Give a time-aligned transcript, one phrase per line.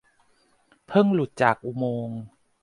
[0.87, 2.19] เพิ่งหลุดจากอุโมงค์